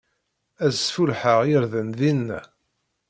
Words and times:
Ad 0.65 0.73
sfullḥeɣ 0.75 1.39
irden 1.53 1.89
dinna. 1.99 2.41